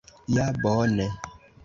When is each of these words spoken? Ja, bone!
Ja, 0.37 0.45
bone! 0.63 1.07